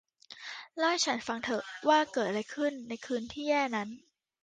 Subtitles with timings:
[0.77, 3.89] เล่าให้ฉันฟังเถอะว่าเกิดอะไรขึ้นในคืนที่แย่นั้น